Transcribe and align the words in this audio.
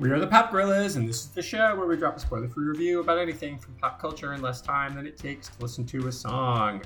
We 0.00 0.12
are 0.12 0.20
the 0.20 0.28
Pop 0.28 0.52
Gorillas, 0.52 0.94
and 0.94 1.08
this 1.08 1.24
is 1.24 1.30
the 1.30 1.42
show 1.42 1.74
where 1.74 1.88
we 1.88 1.96
drop 1.96 2.16
a 2.16 2.20
spoiler 2.20 2.48
free 2.48 2.66
review 2.66 3.00
about 3.00 3.18
anything 3.18 3.58
from 3.58 3.74
pop 3.74 4.00
culture 4.00 4.32
in 4.32 4.40
less 4.40 4.60
time 4.60 4.94
than 4.94 5.08
it 5.08 5.16
takes 5.16 5.48
to 5.48 5.60
listen 5.60 5.84
to 5.86 6.06
a 6.06 6.12
song. 6.12 6.82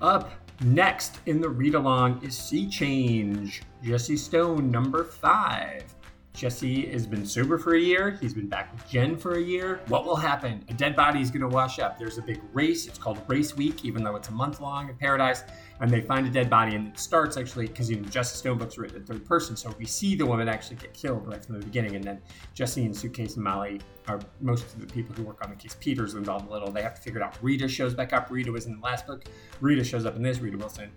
Up 0.00 0.30
next 0.62 1.18
in 1.26 1.42
the 1.42 1.48
read 1.50 1.74
along 1.74 2.24
is 2.24 2.34
Sea 2.34 2.66
Change, 2.66 3.60
Jesse 3.82 4.16
Stone, 4.16 4.70
number 4.70 5.04
five. 5.04 5.84
Jesse 6.32 6.86
has 6.92 7.06
been 7.06 7.26
sober 7.26 7.58
for 7.58 7.74
a 7.74 7.80
year. 7.80 8.16
He's 8.20 8.34
been 8.34 8.48
back 8.48 8.72
with 8.72 8.88
Jen 8.88 9.16
for 9.16 9.34
a 9.34 9.40
year. 9.40 9.80
What 9.88 10.04
will 10.06 10.16
happen? 10.16 10.64
A 10.68 10.74
dead 10.74 10.94
body 10.94 11.20
is 11.20 11.30
going 11.30 11.42
to 11.42 11.48
wash 11.48 11.78
up. 11.78 11.98
There's 11.98 12.18
a 12.18 12.22
big 12.22 12.40
race. 12.52 12.86
It's 12.86 12.98
called 12.98 13.20
Race 13.26 13.56
Week, 13.56 13.84
even 13.84 14.04
though 14.04 14.16
it's 14.16 14.28
a 14.28 14.32
month 14.32 14.60
long 14.60 14.88
in 14.88 14.96
Paradise. 14.96 15.42
And 15.80 15.90
they 15.90 16.00
find 16.00 16.26
a 16.26 16.30
dead 16.30 16.48
body, 16.48 16.76
and 16.76 16.88
it 16.88 16.98
starts 16.98 17.36
actually 17.36 17.66
because 17.66 17.90
you 17.90 17.96
know 17.96 18.08
Jesse 18.08 18.36
Stone 18.36 18.58
books 18.58 18.78
written 18.78 18.98
in 18.98 19.04
third 19.04 19.24
person, 19.24 19.56
so 19.56 19.74
we 19.78 19.86
see 19.86 20.14
the 20.14 20.26
woman 20.26 20.48
actually 20.48 20.76
get 20.76 20.92
killed 20.92 21.26
right 21.26 21.44
from 21.44 21.58
the 21.58 21.64
beginning. 21.64 21.96
And 21.96 22.04
then 22.04 22.20
Jesse 22.54 22.84
and 22.84 22.96
Suitcase 22.96 23.34
and 23.34 23.44
Molly 23.44 23.80
are 24.06 24.20
most 24.40 24.74
of 24.74 24.80
the 24.80 24.86
people 24.86 25.14
who 25.14 25.22
work 25.22 25.42
on 25.42 25.50
the 25.50 25.56
case. 25.56 25.76
Peter's 25.80 26.14
involved 26.14 26.48
a 26.48 26.52
little. 26.52 26.70
They 26.70 26.82
have 26.82 26.94
to 26.94 27.00
figure 27.00 27.20
it 27.20 27.24
out. 27.24 27.36
Rita 27.42 27.66
shows 27.66 27.94
back 27.94 28.12
up. 28.12 28.30
Rita 28.30 28.52
was 28.52 28.66
in 28.66 28.76
the 28.76 28.82
last 28.82 29.06
book. 29.06 29.24
Rita 29.60 29.82
shows 29.82 30.06
up 30.06 30.16
in 30.16 30.22
this. 30.22 30.38
Rita 30.38 30.56
Wilson 30.56 30.90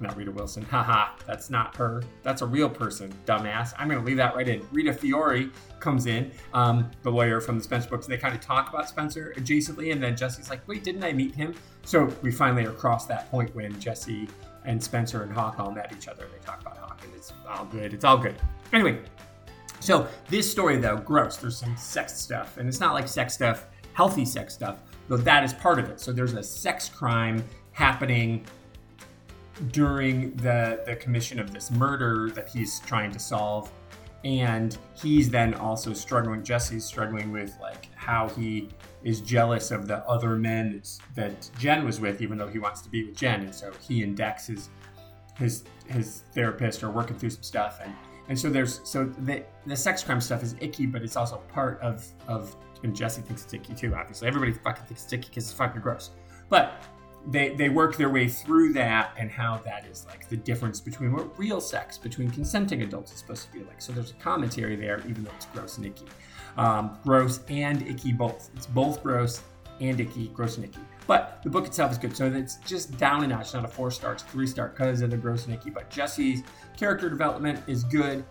not 0.00 0.16
Rita 0.16 0.30
Wilson. 0.30 0.64
Haha, 0.64 1.10
that's 1.26 1.50
not 1.50 1.76
her. 1.76 2.02
That's 2.22 2.42
a 2.42 2.46
real 2.46 2.68
person, 2.68 3.12
dumbass. 3.26 3.72
I'm 3.78 3.88
going 3.88 4.00
to 4.00 4.06
leave 4.06 4.16
that 4.16 4.34
right 4.34 4.48
in. 4.48 4.66
Rita 4.72 4.92
Fiore 4.92 5.50
comes 5.78 6.06
in, 6.06 6.30
um, 6.54 6.90
the 7.02 7.10
lawyer 7.10 7.40
from 7.40 7.58
the 7.58 7.64
Spencer 7.64 7.88
books, 7.88 8.06
and 8.06 8.12
they 8.12 8.18
kind 8.18 8.34
of 8.34 8.40
talk 8.40 8.68
about 8.68 8.88
Spencer 8.88 9.34
adjacently. 9.36 9.92
And 9.92 10.02
then 10.02 10.16
Jesse's 10.16 10.50
like, 10.50 10.66
wait, 10.68 10.84
didn't 10.84 11.04
I 11.04 11.12
meet 11.12 11.34
him? 11.34 11.54
So 11.84 12.08
we 12.22 12.30
finally 12.30 12.66
are 12.66 12.70
across 12.70 13.06
that 13.06 13.30
point 13.30 13.54
when 13.54 13.78
Jesse 13.80 14.28
and 14.64 14.82
Spencer 14.82 15.22
and 15.22 15.32
Hawk 15.32 15.58
all 15.58 15.70
met 15.70 15.92
each 15.96 16.08
other. 16.08 16.24
And 16.24 16.32
they 16.32 16.44
talk 16.44 16.60
about 16.60 16.76
Hawk, 16.78 17.00
and 17.04 17.14
it's 17.14 17.32
all 17.48 17.64
good. 17.66 17.94
It's 17.94 18.04
all 18.04 18.18
good. 18.18 18.36
Anyway, 18.72 19.00
so 19.80 20.06
this 20.28 20.50
story, 20.50 20.76
though, 20.76 20.96
gross. 20.96 21.36
There's 21.36 21.56
some 21.56 21.76
sex 21.76 22.18
stuff, 22.18 22.58
and 22.58 22.68
it's 22.68 22.80
not 22.80 22.94
like 22.94 23.08
sex 23.08 23.34
stuff, 23.34 23.66
healthy 23.94 24.24
sex 24.24 24.54
stuff, 24.54 24.80
though 25.08 25.16
that 25.16 25.42
is 25.42 25.54
part 25.54 25.78
of 25.78 25.88
it. 25.88 26.00
So 26.00 26.12
there's 26.12 26.34
a 26.34 26.42
sex 26.42 26.88
crime 26.88 27.42
happening 27.72 28.44
during 29.72 30.34
the 30.36 30.82
the 30.86 30.96
commission 30.96 31.38
of 31.38 31.52
this 31.52 31.70
murder 31.70 32.30
that 32.30 32.48
he's 32.48 32.80
trying 32.80 33.10
to 33.12 33.18
solve. 33.18 33.70
And 34.22 34.76
he's 34.94 35.30
then 35.30 35.54
also 35.54 35.94
struggling 35.94 36.42
jesse's 36.44 36.84
struggling 36.84 37.32
with 37.32 37.56
like 37.60 37.88
how 37.94 38.28
he 38.28 38.68
is 39.02 39.20
jealous 39.22 39.70
of 39.70 39.88
the 39.88 40.06
other 40.06 40.36
men 40.36 40.82
that 41.14 41.50
jen 41.58 41.86
was 41.86 42.00
with 42.00 42.20
even 42.20 42.36
though 42.36 42.48
he 42.48 42.58
wants 42.58 42.82
to 42.82 42.90
be 42.90 43.04
with 43.04 43.16
jen. 43.16 43.40
And 43.40 43.54
so 43.54 43.72
he 43.80 44.02
and 44.02 44.16
Dix 44.16 44.46
his 44.46 44.68
his 45.36 45.64
his 45.86 46.24
therapist 46.32 46.82
are 46.82 46.90
working 46.90 47.18
through 47.18 47.30
some 47.30 47.42
stuff. 47.42 47.80
And 47.82 47.94
and 48.28 48.38
so 48.38 48.50
there's 48.50 48.80
so 48.84 49.04
the 49.04 49.44
the 49.66 49.76
sex 49.76 50.02
crime 50.02 50.20
stuff 50.20 50.42
is 50.42 50.54
icky 50.60 50.86
but 50.86 51.02
it's 51.02 51.16
also 51.16 51.38
part 51.52 51.80
of 51.80 52.06
of 52.28 52.54
and 52.82 52.94
jesse 52.94 53.22
thinks 53.22 53.44
it's 53.44 53.54
icky 53.54 53.74
too 53.74 53.94
obviously. 53.94 54.28
Everybody 54.28 54.52
fucking 54.52 54.84
thinks 54.84 55.04
it's 55.04 55.12
icky 55.12 55.28
because 55.28 55.44
it's 55.44 55.52
fucking 55.52 55.80
gross. 55.80 56.10
But 56.50 56.84
they 57.26 57.50
they 57.54 57.68
work 57.68 57.96
their 57.96 58.08
way 58.08 58.28
through 58.28 58.72
that 58.72 59.12
and 59.18 59.30
how 59.30 59.58
that 59.64 59.84
is 59.86 60.06
like 60.06 60.28
the 60.28 60.36
difference 60.36 60.80
between 60.80 61.12
what 61.12 61.38
real 61.38 61.60
sex 61.60 61.98
between 61.98 62.30
consenting 62.30 62.82
adults 62.82 63.12
is 63.12 63.18
supposed 63.18 63.46
to 63.46 63.52
be 63.52 63.64
like. 63.64 63.80
So 63.80 63.92
there's 63.92 64.10
a 64.10 64.14
commentary 64.14 64.76
there, 64.76 65.02
even 65.08 65.24
though 65.24 65.32
it's 65.36 65.46
gross 65.46 65.76
and 65.76 65.86
icky. 65.86 66.06
Um, 66.56 66.98
gross 67.04 67.40
and 67.48 67.86
icky 67.86 68.12
both. 68.12 68.50
It's 68.56 68.66
both 68.66 69.02
gross 69.02 69.42
and 69.80 70.00
icky, 70.00 70.28
gross 70.28 70.56
and 70.56 70.64
icky. 70.64 70.80
But 71.06 71.40
the 71.42 71.50
book 71.50 71.66
itself 71.66 71.92
is 71.92 71.98
good. 71.98 72.16
So 72.16 72.26
it's 72.26 72.56
just 72.58 72.96
down 72.96 73.24
a 73.24 73.26
notch, 73.26 73.52
not 73.52 73.64
a 73.64 73.68
four 73.68 73.90
star, 73.90 74.12
it's 74.12 74.22
three 74.22 74.46
star 74.46 74.68
because 74.68 75.02
of 75.02 75.10
the 75.10 75.16
gross 75.16 75.46
and 75.46 75.54
icky. 75.54 75.70
But 75.70 75.90
Jesse's 75.90 76.42
character 76.76 77.10
development 77.10 77.60
is 77.66 77.84
good. 77.84 78.24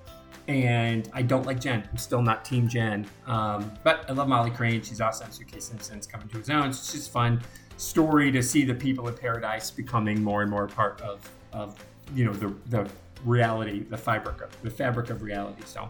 And 0.50 1.08
I 1.14 1.22
don't 1.22 1.46
like 1.46 1.60
Jen. 1.60 1.88
I'm 1.92 1.98
still 1.98 2.24
not 2.24 2.44
Team 2.44 2.68
Jen. 2.68 3.06
Um, 3.28 3.72
but 3.84 4.04
I 4.10 4.14
love 4.14 4.28
Molly 4.28 4.50
Crane. 4.50 4.82
She's 4.82 5.00
awesome. 5.00 5.32
Suitcase 5.32 5.66
Simpson's 5.66 6.08
coming 6.08 6.28
to 6.30 6.40
his 6.40 6.50
own. 6.50 6.70
It's 6.70 6.92
just 6.92 7.12
fun 7.12 7.40
story 7.78 8.32
to 8.32 8.42
see 8.42 8.66
the 8.66 8.74
people 8.74 9.08
in 9.08 9.16
paradise 9.16 9.70
becoming 9.70 10.24
more 10.24 10.42
and 10.42 10.50
more 10.50 10.68
part 10.68 11.00
of 11.02 11.30
of 11.54 11.76
you 12.16 12.26
know 12.26 12.34
the 12.34 12.54
the 12.70 12.90
reality, 13.24 13.84
the 13.84 13.98
fabric 13.98 14.42
of 14.42 14.62
the 14.64 14.72
fabric 14.72 15.12
of 15.12 15.22
reality. 15.22 15.62
So, 15.66 15.88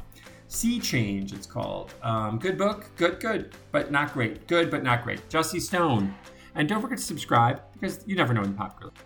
Sea 0.49 0.77
Change, 0.79 1.31
it's 1.31 1.47
called. 1.47 1.93
Um, 2.03 2.37
good 2.37 2.57
book, 2.57 2.89
good, 2.97 3.21
good, 3.21 3.55
but 3.71 3.91
not 3.91 4.13
great. 4.13 4.45
Good, 4.47 4.69
but 4.69 4.83
not 4.83 5.05
great. 5.05 5.29
Jesse 5.29 5.61
Stone, 5.61 6.13
and 6.55 6.67
don't 6.67 6.81
forget 6.81 6.97
to 6.97 7.03
subscribe 7.03 7.61
because 7.73 8.03
you 8.05 8.17
never 8.17 8.33
know 8.33 8.43
in 8.43 8.53
pop 8.53 8.77
culture. 8.77 9.03